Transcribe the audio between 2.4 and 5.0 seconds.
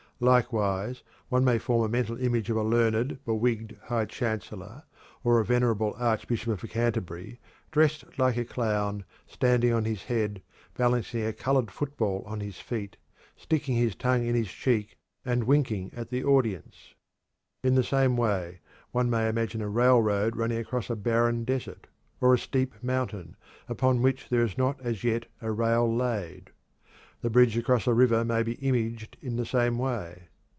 of a learned, bewigged High Chancellor,